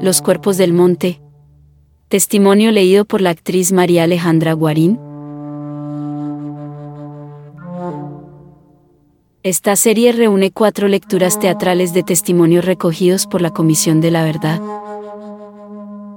Los 0.00 0.22
Cuerpos 0.22 0.56
del 0.56 0.72
Monte. 0.72 1.20
Testimonio 2.08 2.70
leído 2.70 3.04
por 3.04 3.20
la 3.20 3.30
actriz 3.30 3.72
María 3.72 4.04
Alejandra 4.04 4.52
Guarín. 4.52 4.96
Esta 9.42 9.74
serie 9.74 10.12
reúne 10.12 10.52
cuatro 10.52 10.86
lecturas 10.86 11.40
teatrales 11.40 11.94
de 11.94 12.04
testimonios 12.04 12.64
recogidos 12.64 13.26
por 13.26 13.42
la 13.42 13.50
Comisión 13.50 14.00
de 14.00 14.12
la 14.12 14.22
Verdad. 14.22 14.60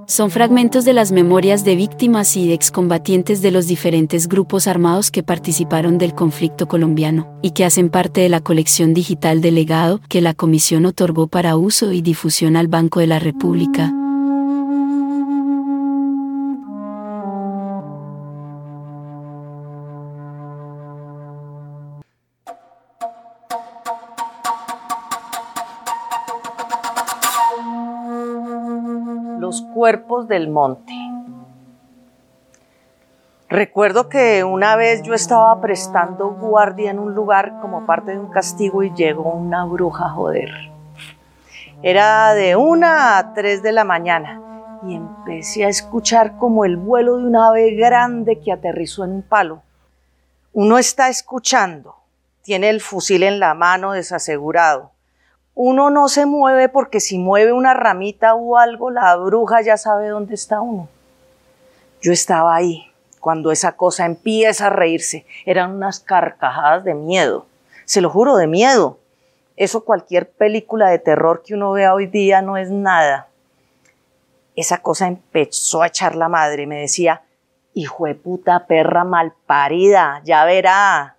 Son 0.07 0.29
fragmentos 0.29 0.83
de 0.83 0.91
las 0.91 1.13
memorias 1.13 1.63
de 1.63 1.77
víctimas 1.77 2.35
y 2.35 2.51
excombatientes 2.51 3.41
de 3.41 3.51
los 3.51 3.67
diferentes 3.67 4.27
grupos 4.27 4.67
armados 4.67 5.09
que 5.09 5.23
participaron 5.23 5.97
del 5.97 6.13
conflicto 6.13 6.67
colombiano, 6.67 7.31
y 7.41 7.51
que 7.51 7.63
hacen 7.63 7.89
parte 7.89 8.19
de 8.19 8.29
la 8.29 8.41
colección 8.41 8.93
digital 8.93 9.39
de 9.39 9.51
legado 9.51 10.01
que 10.09 10.19
la 10.19 10.33
Comisión 10.33 10.85
otorgó 10.85 11.27
para 11.27 11.55
uso 11.55 11.93
y 11.93 12.01
difusión 12.01 12.57
al 12.57 12.67
Banco 12.67 12.99
de 12.99 13.07
la 13.07 13.19
República. 13.19 13.93
Cuerpos 29.59 30.29
del 30.29 30.49
monte. 30.49 30.93
Recuerdo 33.49 34.07
que 34.07 34.45
una 34.45 34.77
vez 34.77 35.01
yo 35.03 35.13
estaba 35.13 35.59
prestando 35.59 36.29
guardia 36.29 36.91
en 36.91 36.99
un 36.99 37.13
lugar 37.13 37.59
como 37.59 37.85
parte 37.85 38.11
de 38.11 38.19
un 38.19 38.31
castigo 38.31 38.81
y 38.83 38.93
llegó 38.93 39.33
una 39.33 39.65
bruja 39.65 40.05
a 40.05 40.09
joder. 40.11 40.51
Era 41.81 42.33
de 42.33 42.55
una 42.55 43.17
a 43.17 43.33
tres 43.33 43.61
de 43.61 43.73
la 43.73 43.83
mañana 43.83 44.39
y 44.87 44.95
empecé 44.95 45.65
a 45.65 45.69
escuchar 45.69 46.37
como 46.37 46.63
el 46.63 46.77
vuelo 46.77 47.17
de 47.17 47.25
un 47.25 47.35
ave 47.35 47.75
grande 47.75 48.39
que 48.39 48.53
aterrizó 48.53 49.03
en 49.03 49.11
un 49.11 49.21
palo. 49.21 49.63
Uno 50.53 50.77
está 50.77 51.09
escuchando, 51.09 51.97
tiene 52.43 52.69
el 52.69 52.79
fusil 52.79 53.23
en 53.23 53.41
la 53.41 53.53
mano 53.53 53.91
desasegurado 53.91 54.91
uno 55.53 55.89
no 55.89 56.07
se 56.07 56.25
mueve 56.25 56.69
porque 56.69 56.99
si 56.99 57.17
mueve 57.17 57.51
una 57.51 57.73
ramita 57.73 58.35
o 58.35 58.57
algo, 58.57 58.89
la 58.89 59.15
bruja 59.17 59.61
ya 59.61 59.77
sabe 59.77 60.07
dónde 60.07 60.33
está 60.33 60.61
uno. 60.61 60.87
Yo 62.01 62.13
estaba 62.13 62.55
ahí 62.55 62.91
cuando 63.19 63.51
esa 63.51 63.73
cosa 63.73 64.05
empieza 64.05 64.67
a 64.67 64.69
reírse. 64.69 65.25
Eran 65.45 65.71
unas 65.71 65.99
carcajadas 65.99 66.83
de 66.83 66.95
miedo. 66.95 67.45
Se 67.85 68.01
lo 68.01 68.09
juro, 68.09 68.37
de 68.37 68.47
miedo. 68.47 68.97
Eso 69.57 69.83
cualquier 69.83 70.31
película 70.31 70.89
de 70.89 70.99
terror 70.99 71.43
que 71.45 71.53
uno 71.53 71.71
vea 71.71 71.93
hoy 71.93 72.07
día 72.07 72.41
no 72.41 72.57
es 72.57 72.71
nada. 72.71 73.27
Esa 74.55 74.79
cosa 74.81 75.07
empezó 75.07 75.81
a 75.81 75.87
echar 75.87 76.15
la 76.15 76.29
madre. 76.29 76.65
Me 76.65 76.79
decía, 76.79 77.21
hijo 77.73 78.05
de 78.05 78.15
puta 78.15 78.65
perra 78.65 79.03
malparida, 79.03 80.21
ya 80.23 80.45
verá. 80.45 81.17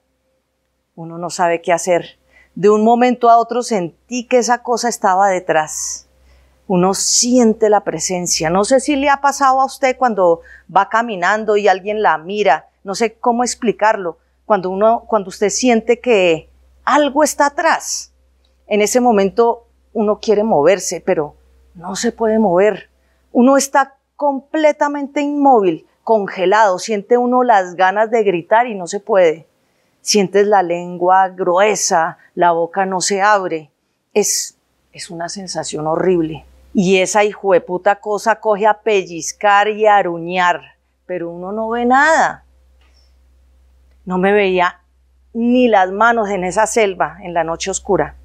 Uno 0.96 1.19
no 1.19 1.30
sabe 1.30 1.61
qué 1.61 1.72
hacer 1.72 2.19
de 2.55 2.69
un 2.69 2.84
momento 2.84 3.31
a 3.31 3.39
otro 3.39 3.62
sentí 3.62 4.27
que 4.27 4.39
esa 4.39 4.62
cosa 4.62 4.89
estaba 4.89 5.28
detrás. 5.28 6.08
Uno 6.67 6.95
siente 6.95 7.69
la 7.69 7.83
presencia. 7.83 8.50
No 8.50 8.64
sé 8.64 8.81
si 8.81 8.97
le 8.97 9.08
ha 9.08 9.20
pasado 9.20 9.61
a 9.61 9.64
usted 9.64 9.97
cuando 9.97 10.41
va 10.75 10.89
caminando 10.89 11.56
y 11.56 11.69
alguien 11.69 12.03
la 12.03 12.19
mira. 12.19 12.69
No 12.84 12.95
sé 12.95 13.14
cómo 13.14 13.42
explicarlo. 13.42 14.19
Cuando 14.45 14.70
uno, 14.70 15.05
cuando 15.06 15.28
usted 15.28 15.48
siente 15.48 16.00
que 16.00 16.50
algo 16.84 17.25
está 17.25 17.47
atrás. 17.47 18.12
En 18.67 18.80
ese 18.80 19.00
momento 19.00 19.67
uno 19.92 20.19
quiere 20.20 20.45
moverse, 20.45 21.00
pero 21.00 21.36
no 21.75 21.97
se 21.97 22.12
puede 22.12 22.39
mover. 22.39 22.91
Uno 23.33 23.56
está 23.56 23.97
completamente 24.17 25.20
inmóvil, 25.20 25.86
congelado. 26.05 26.79
Siente 26.79 27.18
uno 27.18 27.42
las 27.42 27.77
ganas 27.77 28.11
de 28.11 28.23
gritar 28.23 28.67
y 28.67 28.74
no 28.74 28.86
se 28.86 29.01
puede 29.01 29.46
sientes 30.02 30.46
la 30.46 30.63
lengua 30.63 31.29
gruesa, 31.29 32.18
la 32.35 32.51
boca 32.51 32.85
no 32.85 33.01
se 33.01 33.23
abre. 33.23 33.70
Es, 34.13 34.58
es 34.92 35.08
una 35.08 35.30
sensación 35.30 35.86
horrible. 35.86 36.45
Y 36.74 36.98
esa 36.98 37.20
puta 37.67 37.96
cosa 37.96 38.36
coge 38.36 38.67
a 38.67 38.80
pellizcar 38.80 39.68
y 39.68 39.86
a 39.86 39.96
aruñar, 39.96 40.61
pero 41.07 41.30
uno 41.30 41.52
no 41.52 41.70
ve 41.70 41.86
nada. 41.86 42.45
No 44.05 44.18
me 44.18 44.33
veía 44.33 44.80
ni 45.33 45.68
las 45.68 45.91
manos 45.91 46.29
en 46.29 46.45
esa 46.45 46.67
selva 46.67 47.18
en 47.23 47.33
la 47.33 47.45
noche 47.45 47.70
oscura. 47.70 48.17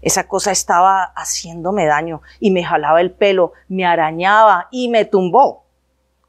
Esa 0.00 0.26
cosa 0.26 0.50
estaba 0.50 1.12
haciéndome 1.14 1.86
daño 1.86 2.22
y 2.40 2.50
me 2.50 2.64
jalaba 2.64 3.00
el 3.00 3.12
pelo, 3.12 3.52
me 3.68 3.86
arañaba 3.86 4.68
y 4.70 4.88
me 4.88 5.04
tumbó. 5.04 5.64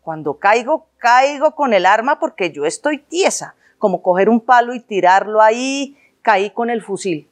Cuando 0.01 0.37
caigo, 0.37 0.87
caigo 0.97 1.55
con 1.55 1.73
el 1.73 1.85
arma 1.85 2.19
porque 2.19 2.51
yo 2.51 2.65
estoy 2.65 2.99
tiesa 2.99 3.55
como 3.83 4.01
coger 4.01 4.29
un 4.29 4.39
palo 4.39 4.73
y 4.73 4.79
tirarlo 4.79 5.41
ahí, 5.41 5.97
caí 6.21 6.51
con 6.51 6.69
el 6.69 6.81
fusil. 6.81 7.27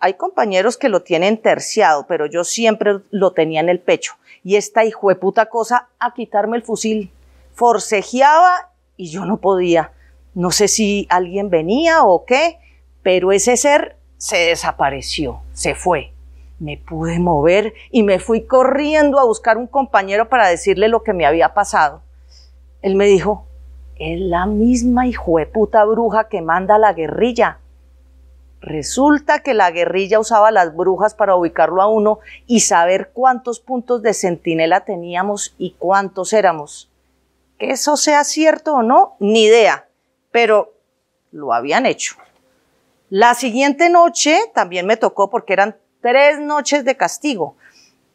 Hay 0.00 0.14
compañeros 0.14 0.78
que 0.78 0.88
lo 0.88 1.02
tienen 1.02 1.36
terciado, 1.36 2.06
pero 2.06 2.24
yo 2.24 2.44
siempre 2.44 3.00
lo 3.10 3.32
tenía 3.34 3.60
en 3.60 3.68
el 3.68 3.78
pecho. 3.78 4.14
Y 4.42 4.56
esta 4.56 4.86
hijueputa 4.86 5.50
cosa 5.50 5.88
a 5.98 6.14
quitarme 6.14 6.56
el 6.56 6.62
fusil. 6.62 7.10
Forcejeaba 7.52 8.70
y 8.96 9.10
yo 9.10 9.26
no 9.26 9.36
podía. 9.36 9.92
No 10.32 10.50
sé 10.50 10.66
si 10.66 11.06
alguien 11.10 11.50
venía 11.50 12.04
o 12.04 12.24
qué, 12.24 12.56
pero 13.02 13.30
ese 13.30 13.58
ser 13.58 13.98
se 14.16 14.38
desapareció, 14.38 15.42
se 15.52 15.74
fue. 15.74 16.14
Me 16.58 16.78
pude 16.78 17.18
mover 17.18 17.74
y 17.90 18.02
me 18.02 18.18
fui 18.18 18.46
corriendo 18.46 19.20
a 19.20 19.26
buscar 19.26 19.58
un 19.58 19.66
compañero 19.66 20.30
para 20.30 20.48
decirle 20.48 20.88
lo 20.88 21.02
que 21.02 21.12
me 21.12 21.26
había 21.26 21.52
pasado. 21.52 22.00
Él 22.80 22.94
me 22.94 23.04
dijo, 23.04 23.46
es 23.96 24.20
la 24.20 24.46
misma 24.46 25.06
hijueputa 25.06 25.84
bruja 25.84 26.28
que 26.28 26.42
manda 26.42 26.78
la 26.78 26.92
guerrilla. 26.92 27.58
Resulta 28.60 29.40
que 29.40 29.54
la 29.54 29.70
guerrilla 29.70 30.18
usaba 30.18 30.50
las 30.50 30.74
brujas 30.74 31.14
para 31.14 31.36
ubicarlo 31.36 31.82
a 31.82 31.86
uno 31.86 32.18
y 32.46 32.60
saber 32.60 33.10
cuántos 33.12 33.60
puntos 33.60 34.02
de 34.02 34.14
centinela 34.14 34.80
teníamos 34.80 35.54
y 35.58 35.72
cuántos 35.78 36.32
éramos. 36.32 36.90
Que 37.58 37.70
eso 37.70 37.96
sea 37.96 38.24
cierto 38.24 38.76
o 38.76 38.82
no, 38.82 39.16
ni 39.20 39.44
idea, 39.44 39.86
pero 40.32 40.72
lo 41.30 41.52
habían 41.52 41.86
hecho. 41.86 42.16
La 43.10 43.34
siguiente 43.34 43.90
noche 43.90 44.38
también 44.54 44.86
me 44.86 44.96
tocó 44.96 45.30
porque 45.30 45.52
eran 45.52 45.76
tres 46.00 46.40
noches 46.40 46.84
de 46.84 46.96
castigo, 46.96 47.56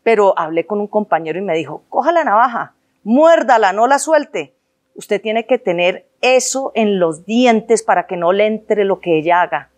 pero 0.04 0.38
hablé 0.38 0.66
con 0.66 0.80
un 0.80 0.88
compañero 0.88 1.38
y 1.38 1.44
me 1.44 1.56
dijo, 1.56 1.84
coja 1.90 2.12
la 2.12 2.24
navaja, 2.24 2.74
muérdala, 3.04 3.72
no 3.72 3.88
la 3.88 4.00
suelte 4.00 4.56
usted 5.00 5.22
tiene 5.22 5.46
que 5.46 5.58
tener 5.58 6.10
eso 6.20 6.74
en 6.76 7.00
los 7.00 7.26
dientes 7.26 7.84
para 7.84 8.06
que 8.06 8.18
no 8.18 8.34
le 8.34 8.48
entre 8.48 8.84
lo 8.84 9.00
que 9.00 9.18
ella 9.18 9.42
haga. 9.42 9.70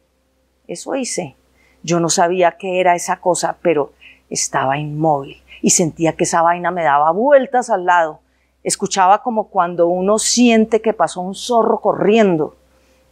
Eso 0.68 0.96
hice. 0.96 1.36
Yo 1.84 2.00
no 2.00 2.10
sabía 2.10 2.54
qué 2.54 2.80
era 2.80 2.96
esa 2.96 3.18
cosa, 3.22 3.58
pero 3.62 3.94
estaba 4.32 4.80
inmóvil 4.80 5.40
y 5.62 5.70
sentía 5.70 6.14
que 6.14 6.24
esa 6.24 6.42
vaina 6.42 6.72
me 6.72 6.84
daba 6.84 7.12
vueltas 7.12 7.70
al 7.70 7.86
lado. 7.86 8.22
Escuchaba 8.64 9.22
como 9.22 9.50
cuando 9.50 9.88
uno 9.88 10.18
siente 10.18 10.82
que 10.82 10.94
pasó 10.94 11.22
un 11.22 11.36
zorro 11.36 11.82
corriendo. 11.82 12.56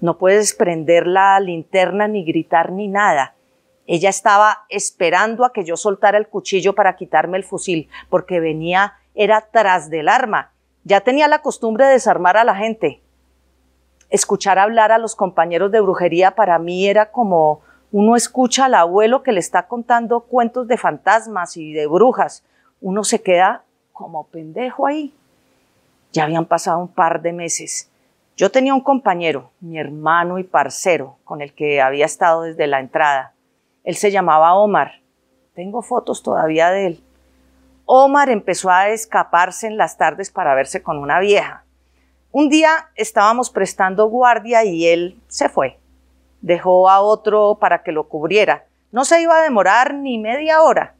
No 0.01 0.17
puedes 0.17 0.55
prender 0.55 1.05
la 1.05 1.39
linterna 1.39 2.07
ni 2.07 2.25
gritar 2.25 2.71
ni 2.71 2.87
nada. 2.87 3.35
Ella 3.85 4.09
estaba 4.09 4.65
esperando 4.69 5.45
a 5.45 5.53
que 5.53 5.63
yo 5.63 5.77
soltara 5.77 6.17
el 6.17 6.27
cuchillo 6.27 6.73
para 6.73 6.95
quitarme 6.95 7.37
el 7.37 7.43
fusil, 7.43 7.87
porque 8.09 8.39
venía, 8.39 8.93
era 9.13 9.47
tras 9.51 9.91
del 9.91 10.09
arma 10.09 10.53
ya 10.89 11.01
tenía 11.01 11.27
la 11.27 11.43
costumbre 11.43 11.85
de 11.85 11.91
desarmar 11.91 12.35
a 12.35 12.43
la 12.43 12.55
gente. 12.55 12.99
Escuchar 14.09 14.57
hablar 14.57 14.91
a 14.91 14.97
los 14.97 15.15
compañeros 15.15 15.71
de 15.71 15.81
brujería 15.81 16.31
para 16.31 16.57
mí 16.57 16.87
era 16.87 17.11
como 17.11 17.61
uno 17.91 18.15
escucha 18.15 18.65
al 18.65 18.73
abuelo 18.73 19.21
que 19.21 19.31
le 19.31 19.39
está 19.39 19.67
contando 19.67 20.21
cuentos 20.21 20.67
de 20.67 20.77
fantasmas 20.77 21.57
y 21.57 21.73
de 21.73 21.85
brujas. 21.85 22.43
Uno 22.81 23.03
se 23.03 23.21
queda 23.21 23.65
como 23.93 24.25
pendejo 24.29 24.87
ahí. 24.87 25.13
Ya 26.11 26.23
habían 26.23 26.45
pasado 26.45 26.79
un 26.79 26.87
par 26.87 27.21
de 27.21 27.33
meses. 27.33 27.91
Yo 28.35 28.49
tenía 28.49 28.73
un 28.73 28.81
compañero, 28.81 29.51
mi 29.59 29.77
hermano 29.77 30.39
y 30.39 30.43
parcero, 30.43 31.17
con 31.23 31.41
el 31.41 31.53
que 31.53 31.81
había 31.81 32.05
estado 32.05 32.43
desde 32.43 32.65
la 32.65 32.79
entrada. 32.79 33.35
Él 33.83 33.95
se 33.95 34.09
llamaba 34.09 34.55
Omar. 34.55 35.01
Tengo 35.53 35.83
fotos 35.83 36.23
todavía 36.23 36.71
de 36.71 36.87
él. 36.87 37.03
Omar 37.91 38.29
empezó 38.29 38.69
a 38.69 38.89
escaparse 38.89 39.65
en 39.65 39.75
las 39.75 39.97
tardes 39.97 40.29
para 40.29 40.53
verse 40.53 40.83
con 40.83 40.99
una 40.99 41.19
vieja. 41.19 41.65
Un 42.31 42.47
día 42.47 42.91
estábamos 42.93 43.49
prestando 43.49 44.05
guardia 44.05 44.63
y 44.63 44.85
él 44.85 45.19
se 45.27 45.49
fue. 45.49 45.79
Dejó 46.41 46.87
a 46.87 47.01
otro 47.01 47.57
para 47.59 47.81
que 47.81 47.91
lo 47.91 48.07
cubriera. 48.07 48.67
No 48.91 49.05
se 49.05 49.19
iba 49.23 49.39
a 49.39 49.41
demorar 49.41 49.95
ni 49.95 50.19
media 50.19 50.61
hora, 50.61 50.97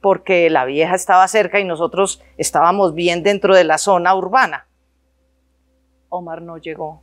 porque 0.00 0.48
la 0.48 0.64
vieja 0.64 0.94
estaba 0.94 1.28
cerca 1.28 1.60
y 1.60 1.64
nosotros 1.64 2.22
estábamos 2.38 2.94
bien 2.94 3.22
dentro 3.22 3.54
de 3.54 3.64
la 3.64 3.76
zona 3.76 4.14
urbana. 4.14 4.66
Omar 6.08 6.40
no 6.40 6.56
llegó. 6.56 7.02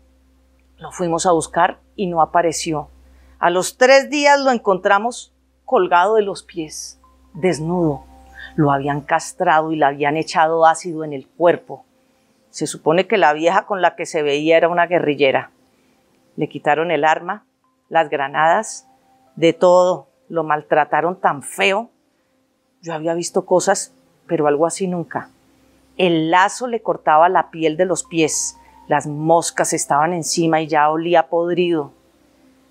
Lo 0.78 0.92
fuimos 0.92 1.28
a 1.28 1.32
buscar 1.32 1.78
y 1.96 2.08
no 2.08 2.24
apareció. 2.24 2.90
A 3.38 3.52
los 3.52 3.78
tres 3.78 4.10
días 4.10 4.40
lo 4.40 4.50
encontramos 4.50 5.32
colgado 5.64 6.16
de 6.16 6.24
los 6.24 6.42
pies, 6.42 7.00
desnudo 7.36 8.04
lo 8.56 8.72
habían 8.72 9.02
castrado 9.02 9.72
y 9.72 9.76
le 9.76 9.86
habían 9.86 10.18
echado 10.18 10.66
ácido 10.66 11.04
en 11.04 11.14
el 11.14 11.28
cuerpo. 11.28 11.86
Se 12.50 12.68
supone 12.68 13.08
que 13.08 13.18
la 13.18 13.34
vieja 13.34 13.66
con 13.66 13.82
la 13.82 13.96
que 13.96 14.06
se 14.06 14.24
veía 14.24 14.58
era 14.58 14.70
una 14.70 14.88
guerrillera. 14.88 15.52
Le 16.38 16.48
quitaron 16.48 16.92
el 16.92 17.04
arma, 17.04 17.46
las 17.90 18.10
granadas, 18.10 18.88
de 19.36 19.54
todo. 19.54 20.08
Lo 20.30 20.44
maltrataron 20.44 21.20
tan 21.20 21.44
feo. 21.44 21.90
Yo 22.82 22.94
había 22.94 23.14
visto 23.14 23.46
cosas, 23.46 23.94
pero 24.28 24.48
algo 24.48 24.66
así 24.66 24.88
nunca. 24.88 25.30
El 25.98 26.32
lazo 26.32 26.68
le 26.68 26.82
cortaba 26.82 27.30
la 27.30 27.52
piel 27.52 27.78
de 27.78 27.86
los 27.86 28.04
pies. 28.04 28.58
Las 28.88 29.08
moscas 29.08 29.74
estaban 29.74 30.14
encima 30.14 30.62
y 30.62 30.68
ya 30.68 30.90
olía 30.90 31.28
podrido. 31.28 31.92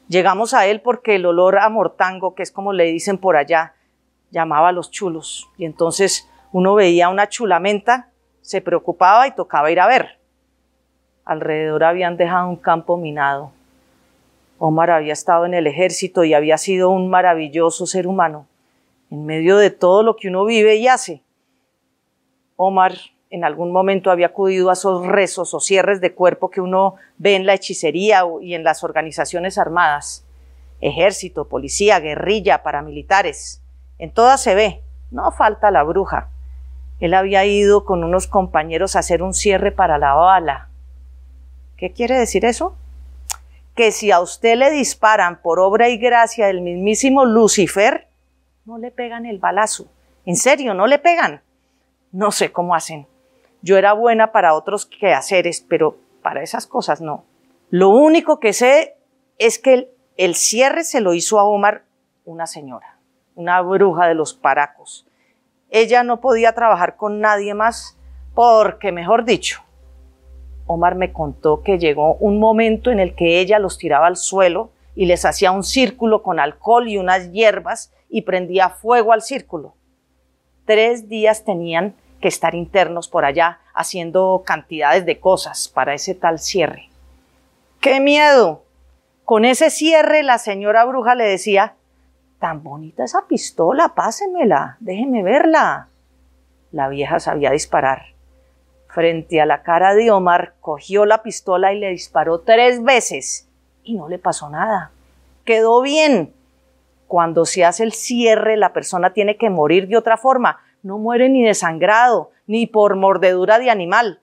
Llegamos 0.09 0.53
a 0.53 0.67
él 0.67 0.81
porque 0.81 1.17
el 1.17 1.27
olor 1.27 1.59
a 1.59 1.69
mortango, 1.69 2.35
que 2.35 2.43
es 2.43 2.53
como 2.53 2.73
le 2.73 2.85
dicen 2.85 3.19
por 3.19 3.37
allá, 3.37 3.75
llamaba 4.35 4.69
a 4.69 4.73
los 4.73 4.91
chulos. 4.91 5.49
Y 5.57 5.65
entonces 5.65 6.29
uno 6.53 6.75
veía 6.75 7.09
una 7.09 7.29
chulamenta, 7.31 8.11
se 8.43 8.61
preocupaba 8.61 9.27
y 9.27 9.35
tocaba 9.35 9.71
ir 9.71 9.81
a 9.81 9.87
ver. 9.87 10.19
Alrededor 11.25 11.85
habían 11.85 12.19
dejado 12.19 12.51
un 12.51 12.57
campo 12.57 12.99
minado. 12.99 13.53
Omar 14.59 14.91
había 14.91 15.15
estado 15.15 15.47
en 15.47 15.55
el 15.55 15.67
ejército 15.67 16.25
y 16.25 16.35
había 16.35 16.59
sido 16.59 16.91
un 16.91 17.09
maravilloso 17.09 17.87
ser 17.87 18.07
humano, 18.07 18.47
en 19.11 19.25
medio 19.25 19.57
de 19.57 19.71
todo 19.71 20.03
lo 20.03 20.17
que 20.17 20.29
uno 20.29 20.45
vive 20.45 20.77
y 20.77 20.89
hace. 20.89 21.23
Omar 22.57 22.95
en 23.31 23.45
algún 23.45 23.73
momento 23.73 24.11
había 24.11 24.27
acudido 24.27 24.71
a 24.71 24.75
esos 24.75 25.07
rezos 25.07 25.55
o 25.55 25.61
cierres 25.61 26.01
de 26.01 26.15
cuerpo 26.15 26.51
que 26.51 26.61
uno 26.61 26.95
ve 27.19 27.35
en 27.35 27.47
la 27.47 27.55
hechicería 27.55 28.23
y 28.41 28.55
en 28.55 28.63
las 28.63 28.85
organizaciones 28.85 29.59
armadas. 29.59 30.25
Ejército, 30.81 31.49
policía, 31.49 31.99
guerrilla, 31.99 32.63
paramilitares. 32.63 33.64
En 33.99 34.13
todas 34.13 34.43
se 34.43 34.55
ve. 34.55 34.83
No 35.11 35.31
falta 35.33 35.71
la 35.71 35.83
bruja. 35.83 36.29
Él 37.01 37.15
había 37.15 37.45
ido 37.45 37.85
con 37.85 38.05
unos 38.05 38.27
compañeros 38.27 38.97
a 38.97 39.01
hacer 39.01 39.23
un 39.23 39.35
cierre 39.35 39.73
para 39.73 39.99
la 39.99 40.15
bala. 40.15 40.69
¿Qué 41.77 41.93
quiere 41.93 42.19
decir 42.19 42.45
eso? 42.45 42.77
Que 43.75 43.93
si 43.93 44.11
a 44.11 44.21
usted 44.21 44.57
le 44.57 44.71
disparan 44.71 45.41
por 45.43 45.59
obra 45.59 45.89
y 45.89 45.99
gracia 45.99 46.47
del 46.47 46.61
mismísimo 46.61 47.25
Lucifer, 47.25 48.09
no 48.65 48.79
le 48.79 48.91
pegan 48.91 49.27
el 49.27 49.39
balazo. 49.39 49.87
En 50.25 50.37
serio, 50.37 50.75
no 50.75 50.87
le 50.87 50.99
pegan. 50.99 51.43
No 52.13 52.31
sé 52.31 52.53
cómo 52.53 52.75
hacen. 52.75 53.07
Yo 53.61 53.77
era 53.77 53.93
buena 53.93 54.31
para 54.31 54.55
otros 54.55 54.87
quehaceres, 54.87 55.65
pero 55.69 55.99
para 56.23 56.43
esas 56.43 56.67
cosas 56.67 57.01
no. 57.01 57.25
Lo 57.71 57.89
único 57.89 58.39
que 58.39 58.53
sé 58.53 58.97
es 59.39 59.59
que 59.59 59.91
el, 60.17 60.35
cierre 60.35 60.85
se 60.85 61.01
lo 61.01 61.13
hizo 61.13 61.39
a 61.39 61.45
Omar 61.45 61.85
una 62.25 62.47
señora, 62.47 62.94
una 63.35 63.61
bruja 63.63 64.07
de 64.07 64.15
los 64.15 64.35
paracos. 64.35 65.07
Ella 65.71 66.03
no 66.05 66.21
podía 66.21 66.53
trabajar 66.55 66.97
con 66.97 67.21
nadie 67.21 67.55
más 67.55 67.99
porque, 68.35 68.93
mejor 68.93 69.25
dicho, 69.25 69.63
Omar 70.67 70.95
me 70.95 71.13
contó 71.13 71.63
que 71.63 71.79
llegó 71.79 72.15
un 72.15 72.39
momento 72.39 72.91
en 72.91 73.01
el 73.01 73.15
que 73.15 73.41
ella 73.41 73.59
los 73.59 73.79
tiraba 73.79 74.07
al 74.07 74.17
suelo 74.17 74.71
y 74.95 75.07
les 75.07 75.25
hacía 75.25 75.51
un 75.51 75.65
círculo 75.65 76.23
con 76.23 76.41
alcohol 76.41 76.89
y 76.89 76.97
unas 76.97 77.33
hierbas 77.33 77.93
y 78.09 78.23
prendía 78.23 78.71
fuego 78.71 79.13
al 79.13 79.23
círculo. 79.23 79.75
Tres 80.65 81.09
días 81.09 81.45
tenían 81.45 81.95
que 82.21 82.29
estar 82.29 82.55
internos 82.55 83.09
por 83.09 83.25
allá 83.25 83.61
haciendo 83.75 84.43
cantidades 84.47 85.05
de 85.05 85.21
cosas 85.21 85.69
para 85.69 85.95
ese 85.95 86.15
tal 86.15 86.39
cierre. 86.39 86.89
¡Qué 87.81 88.01
miedo! 88.01 88.63
Con 89.25 89.45
ese 89.45 89.71
cierre 89.71 90.23
la 90.23 90.39
señora 90.39 90.85
bruja 90.85 91.15
le 91.15 91.25
decía, 91.25 91.75
tan 92.39 92.63
bonita 92.63 93.05
esa 93.05 93.27
pistola, 93.27 93.95
pásenmela, 93.95 94.77
déjeme 94.81 95.23
verla. 95.23 95.89
La 96.73 96.89
vieja 96.89 97.21
sabía 97.21 97.51
disparar. 97.51 98.15
Frente 98.89 99.41
a 99.41 99.47
la 99.47 99.63
cara 99.63 99.95
de 99.95 100.11
Omar, 100.11 100.55
cogió 100.61 101.05
la 101.05 101.23
pistola 101.23 101.73
y 101.73 101.81
le 101.81 101.91
disparó 101.91 102.41
tres 102.41 102.83
veces 102.83 103.49
y 103.83 103.95
no 103.95 104.09
le 104.09 104.19
pasó 104.19 104.51
nada. 104.51 104.91
Quedó 105.45 105.83
bien. 105.83 106.33
Cuando 107.07 107.45
se 107.45 107.65
hace 107.65 107.85
el 107.85 107.93
cierre, 107.93 108.57
la 108.57 108.73
persona 108.73 109.13
tiene 109.13 109.37
que 109.37 109.51
morir 109.51 109.89
de 109.89 109.97
otra 109.97 110.17
forma, 110.17 110.61
no 110.83 110.99
muere 110.99 111.29
ni 111.29 111.43
desangrado, 111.45 112.31
ni 112.47 112.67
por 112.67 112.97
mordedura 112.97 113.59
de 113.59 113.71
animal. 113.71 114.21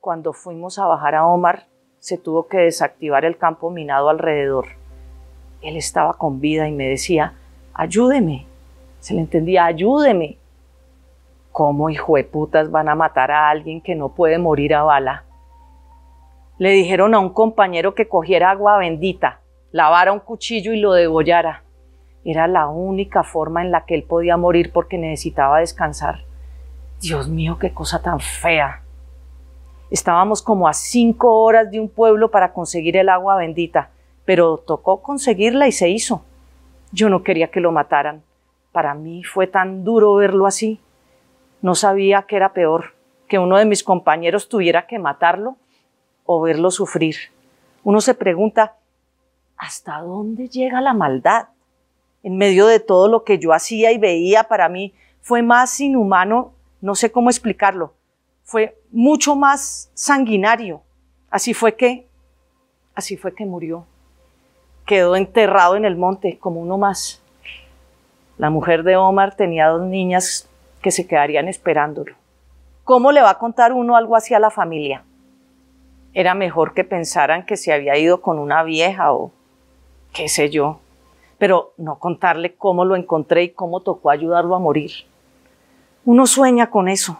Cuando 0.00 0.32
fuimos 0.32 0.78
a 0.78 0.86
bajar 0.86 1.14
a 1.14 1.26
Omar, 1.26 1.66
se 1.98 2.16
tuvo 2.16 2.48
que 2.48 2.58
desactivar 2.58 3.24
el 3.24 3.36
campo 3.36 3.70
minado 3.70 4.08
alrededor. 4.08 4.77
Él 5.62 5.76
estaba 5.76 6.14
con 6.14 6.40
vida 6.40 6.68
y 6.68 6.72
me 6.72 6.88
decía, 6.88 7.34
ayúdeme. 7.74 8.46
Se 9.00 9.14
le 9.14 9.20
entendía, 9.20 9.64
ayúdeme. 9.64 10.36
¿Cómo 11.52 11.90
hijo 11.90 12.16
de 12.16 12.24
putas 12.24 12.70
van 12.70 12.88
a 12.88 12.94
matar 12.94 13.30
a 13.30 13.48
alguien 13.48 13.80
que 13.80 13.94
no 13.94 14.10
puede 14.10 14.38
morir 14.38 14.74
a 14.74 14.82
bala? 14.82 15.24
Le 16.58 16.70
dijeron 16.70 17.14
a 17.14 17.20
un 17.20 17.30
compañero 17.30 17.94
que 17.94 18.08
cogiera 18.08 18.50
agua 18.50 18.78
bendita, 18.78 19.40
lavara 19.70 20.12
un 20.12 20.20
cuchillo 20.20 20.72
y 20.72 20.80
lo 20.80 20.92
degollara. 20.92 21.62
Era 22.24 22.46
la 22.46 22.68
única 22.68 23.22
forma 23.22 23.62
en 23.62 23.70
la 23.70 23.84
que 23.86 23.94
él 23.94 24.02
podía 24.02 24.36
morir 24.36 24.72
porque 24.72 24.98
necesitaba 24.98 25.60
descansar. 25.60 26.24
Dios 27.00 27.28
mío, 27.28 27.58
qué 27.60 27.72
cosa 27.72 28.02
tan 28.02 28.18
fea. 28.20 28.82
Estábamos 29.90 30.42
como 30.42 30.68
a 30.68 30.72
cinco 30.72 31.42
horas 31.42 31.70
de 31.70 31.80
un 31.80 31.88
pueblo 31.88 32.30
para 32.30 32.52
conseguir 32.52 32.96
el 32.96 33.08
agua 33.08 33.36
bendita, 33.36 33.90
pero 34.28 34.58
tocó 34.58 35.00
conseguirla 35.00 35.68
y 35.68 35.72
se 35.72 35.88
hizo. 35.88 36.22
Yo 36.92 37.08
no 37.08 37.22
quería 37.22 37.50
que 37.50 37.60
lo 37.60 37.72
mataran. 37.72 38.22
Para 38.72 38.92
mí 38.92 39.24
fue 39.24 39.46
tan 39.46 39.84
duro 39.84 40.12
verlo 40.16 40.44
así. 40.44 40.82
No 41.62 41.74
sabía 41.74 42.26
qué 42.28 42.36
era 42.36 42.52
peor, 42.52 42.92
que 43.26 43.38
uno 43.38 43.56
de 43.56 43.64
mis 43.64 43.82
compañeros 43.82 44.50
tuviera 44.50 44.86
que 44.86 44.98
matarlo 44.98 45.56
o 46.26 46.42
verlo 46.42 46.70
sufrir. 46.70 47.16
Uno 47.84 48.02
se 48.02 48.12
pregunta, 48.12 48.76
¿hasta 49.56 49.98
dónde 50.02 50.50
llega 50.50 50.82
la 50.82 50.92
maldad? 50.92 51.48
en 52.22 52.36
medio 52.36 52.66
de 52.66 52.80
todo 52.80 53.08
lo 53.08 53.24
que 53.24 53.38
yo 53.38 53.54
hacía 53.54 53.92
y 53.92 53.96
veía, 53.96 54.44
para 54.44 54.68
mí 54.68 54.92
fue 55.22 55.40
más 55.40 55.80
inhumano, 55.80 56.52
no 56.82 56.94
sé 56.94 57.10
cómo 57.10 57.30
explicarlo, 57.30 57.94
fue 58.42 58.78
mucho 58.90 59.36
más 59.36 59.90
sanguinario. 59.94 60.82
Así 61.30 61.54
fue 61.54 61.76
que, 61.76 62.06
así 62.94 63.16
fue 63.16 63.34
que 63.34 63.46
murió. 63.46 63.86
Quedó 64.88 65.14
enterrado 65.14 65.76
en 65.76 65.84
el 65.84 65.94
monte 65.94 66.38
como 66.38 66.60
uno 66.60 66.78
más. 66.78 67.22
La 68.38 68.50
mujer 68.50 68.82
de 68.82 68.96
Omar 68.96 69.36
tenía 69.36 69.68
dos 69.68 69.82
niñas 69.82 70.48
que 70.82 70.90
se 70.90 71.06
quedarían 71.06 71.46
esperándolo. 71.46 72.16
¿Cómo 72.82 73.12
le 73.12 73.22
va 73.22 73.30
a 73.30 73.38
contar 73.38 73.72
uno 73.72 73.96
algo 73.96 74.16
así 74.16 74.34
a 74.34 74.40
la 74.40 74.50
familia? 74.50 75.04
Era 76.12 76.34
mejor 76.34 76.74
que 76.74 76.82
pensaran 76.82 77.46
que 77.46 77.56
se 77.56 77.72
había 77.72 77.96
ido 77.96 78.20
con 78.20 78.40
una 78.40 78.64
vieja 78.64 79.12
o 79.12 79.30
qué 80.12 80.28
sé 80.28 80.50
yo 80.50 80.80
pero 81.38 81.72
no 81.76 81.98
contarle 81.98 82.54
cómo 82.56 82.84
lo 82.84 82.96
encontré 82.96 83.44
y 83.44 83.48
cómo 83.50 83.80
tocó 83.80 84.10
ayudarlo 84.10 84.54
a 84.56 84.58
morir. 84.58 84.90
Uno 86.04 86.26
sueña 86.26 86.70
con 86.70 86.88
eso. 86.88 87.18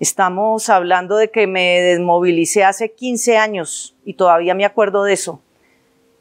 Estamos 0.00 0.68
hablando 0.68 1.16
de 1.16 1.30
que 1.30 1.46
me 1.46 1.80
desmovilicé 1.80 2.64
hace 2.64 2.92
15 2.92 3.38
años 3.38 3.94
y 4.04 4.14
todavía 4.14 4.54
me 4.54 4.64
acuerdo 4.64 5.04
de 5.04 5.12
eso. 5.12 5.40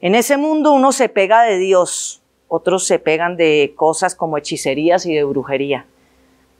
En 0.03 0.15
ese 0.15 0.35
mundo 0.35 0.73
uno 0.73 0.93
se 0.93 1.09
pega 1.09 1.43
de 1.43 1.59
Dios, 1.59 2.23
otros 2.47 2.87
se 2.87 2.97
pegan 2.97 3.37
de 3.37 3.73
cosas 3.77 4.15
como 4.15 4.35
hechicerías 4.35 5.05
y 5.05 5.13
de 5.13 5.23
brujería. 5.23 5.85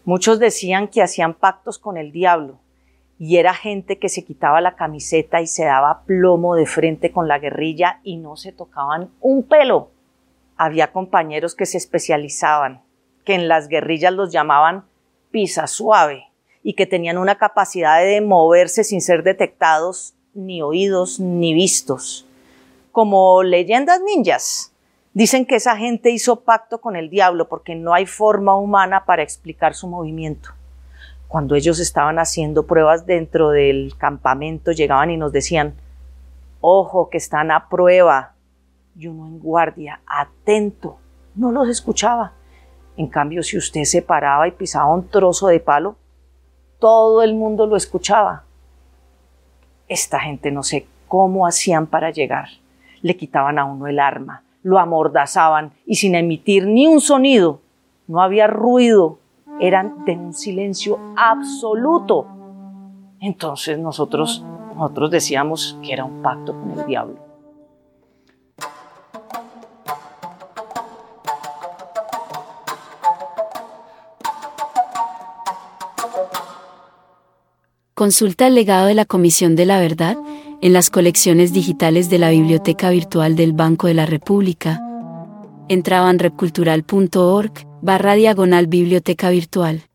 Muchos 0.06 0.38
decían 0.38 0.88
que 0.88 1.02
hacían 1.02 1.34
pactos 1.34 1.80
con 1.80 1.98
el 1.98 2.12
diablo 2.12 2.60
y 3.18 3.38
era 3.38 3.56
gente 3.56 3.98
que 3.98 4.10
se 4.10 4.24
quitaba 4.24 4.62
la 4.62 4.76
camiseta 4.76 5.42
y 5.42 5.48
se 5.48 5.66
daba 5.66 6.04
plomo 6.06 6.54
de 6.54 6.68
frente 6.68 7.12
con 7.12 7.28
la 7.28 7.40
guerrilla 7.40 8.00
y 8.04 8.18
no 8.18 8.36
se 8.36 8.52
tocaban 8.52 9.10
un 9.20 9.42
pelo. 9.42 9.90
Había 10.56 10.92
compañeros 10.92 11.56
que 11.56 11.66
se 11.66 11.80
especializaban, 11.80 12.84
que 13.26 13.34
en 13.34 13.48
las 13.48 13.70
guerrillas 13.70 14.14
los 14.14 14.32
llamaban 14.32 14.86
pisa 15.32 15.66
suave 15.66 16.28
y 16.62 16.74
que 16.76 16.86
tenían 16.86 17.18
una 17.18 17.40
capacidad 17.40 18.04
de 18.04 18.22
moverse 18.22 18.84
sin 18.84 19.02
ser 19.02 19.24
detectados, 19.24 20.14
ni 20.36 20.62
oídos, 20.62 21.20
ni 21.20 21.56
vistos. 21.56 22.28
Como 22.92 23.44
leyendas 23.44 24.00
ninjas. 24.02 24.74
Dicen 25.14 25.46
que 25.46 25.56
esa 25.56 25.76
gente 25.76 26.10
hizo 26.12 26.42
pacto 26.42 26.80
con 26.80 26.96
el 26.96 27.10
diablo 27.10 27.50
porque 27.50 27.76
no 27.76 27.94
hay 27.94 28.06
forma 28.06 28.56
humana 28.56 29.06
para 29.06 29.24
explicar 29.24 29.74
su 29.74 29.88
movimiento 29.88 30.52
cuando 31.32 31.56
ellos 31.56 31.80
estaban 31.80 32.20
haciendo 32.20 32.68
pruebas 32.68 33.06
dentro 33.06 33.52
del 33.52 33.96
campamento, 33.98 34.74
llegaban 34.74 35.12
y 35.12 35.18
nos 35.18 35.32
decían, 35.32 35.76
ojo, 36.60 37.10
que 37.10 37.18
están 37.18 37.52
a 37.52 37.70
prueba. 37.70 38.34
Y 38.98 39.08
uno 39.08 39.26
en 39.28 39.40
guardia, 39.40 40.02
atento, 40.06 40.98
no 41.36 41.54
los 41.54 41.70
escuchaba. 41.70 42.34
En 42.98 43.08
cambio, 43.08 43.44
si 43.44 43.58
usted 43.58 43.86
se 43.86 44.02
paraba 44.02 44.46
y 44.46 44.52
pisaba 44.52 44.94
un 44.94 45.08
trozo 45.08 45.48
de 45.48 45.62
palo, 45.62 45.96
todo 46.80 47.24
el 47.24 47.34
mundo 47.34 47.66
lo 47.66 47.78
escuchaba. 47.78 48.44
Esta 49.88 50.20
gente 50.20 50.52
no 50.52 50.64
sé 50.64 50.86
cómo 51.08 51.48
hacían 51.48 51.88
para 51.88 52.12
llegar. 52.12 52.50
Le 53.01 53.17
quitaban 53.17 53.60
a 53.60 53.65
uno 53.65 53.88
el 53.88 54.00
arma, 54.00 54.43
lo 54.63 54.79
amordazaban 54.79 55.72
y 55.86 55.96
sin 55.96 56.15
emitir 56.15 56.67
ni 56.67 56.88
un 56.88 57.01
sonido 57.01 57.62
no 58.12 58.22
había 58.22 58.46
ruido, 58.46 59.20
eran 59.62 60.03
de 60.03 60.17
un 60.17 60.34
silencio 60.34 61.00
absoluto. 61.15 62.27
Entonces 63.22 63.79
nosotros, 63.79 64.43
nosotros 64.75 65.12
decíamos 65.12 65.79
que 65.81 65.93
era 65.93 66.03
un 66.03 66.22
pacto 66.22 66.53
con 66.53 66.77
el 66.77 66.86
diablo. 66.86 67.15
Consulta 77.93 78.48
el 78.48 78.55
legado 78.55 78.88
de 78.88 78.96
la 78.96 79.05
Comisión 79.05 79.55
de 79.55 79.65
la 79.65 79.79
Verdad 79.79 80.17
en 80.62 80.74
las 80.74 80.89
colecciones 80.89 81.53
digitales 81.53 82.10
de 82.10 82.20
la 82.20 82.30
Biblioteca 82.30 82.91
Virtual 82.91 83.36
del 83.36 83.53
Banco 83.53 83.88
de 83.88 83.96
la 83.96 84.06
República. 84.06 84.80
Entra 85.68 86.08
a 86.08 86.13
repcultural.org 86.13 87.51
barra 87.82 88.13
diagonal 88.13 88.68
biblioteca 88.68 89.32
virtual. 89.32 89.91